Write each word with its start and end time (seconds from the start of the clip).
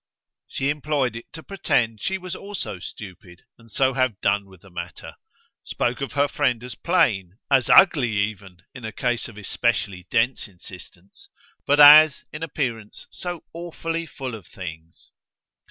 She 0.47 0.71
employed 0.71 1.15
it 1.15 1.31
to 1.33 1.43
pretend 1.43 2.01
she 2.01 2.17
was 2.17 2.35
also 2.35 2.79
stupid 2.79 3.43
and 3.59 3.69
so 3.69 3.93
have 3.93 4.19
done 4.19 4.47
with 4.47 4.61
the 4.61 4.71
matter; 4.71 5.13
spoke 5.63 6.01
of 6.01 6.13
her 6.13 6.27
friend 6.27 6.63
as 6.63 6.73
plain, 6.73 7.37
as 7.51 7.69
ugly 7.69 8.13
even, 8.13 8.63
in 8.73 8.83
a 8.83 8.91
case 8.91 9.27
of 9.27 9.37
especially 9.37 10.07
dense 10.09 10.47
insistence; 10.47 11.29
but 11.67 11.79
as, 11.79 12.23
in 12.33 12.41
appearance, 12.41 13.05
so 13.11 13.43
"awfully 13.53 14.07
full 14.07 14.33
of 14.33 14.47
things." 14.47 15.11